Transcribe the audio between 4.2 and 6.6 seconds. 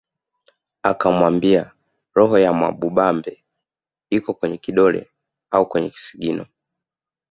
kwenye kidole au kwenye kisigino